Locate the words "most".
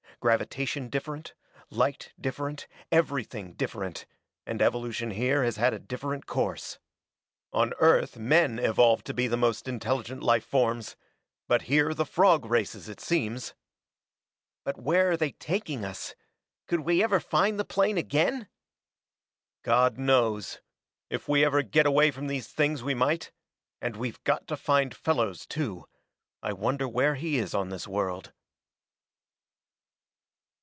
9.35-9.67